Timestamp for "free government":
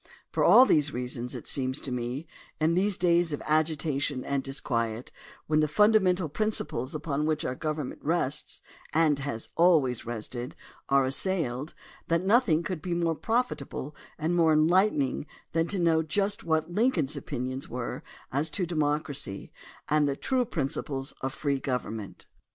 21.31-22.25